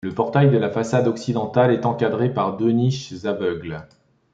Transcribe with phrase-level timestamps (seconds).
[0.03, 3.87] Le portail de la façade occidental est encadré par deux niches aveugles.